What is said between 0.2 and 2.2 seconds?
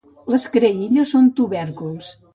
Les creïlles són tubèrculs.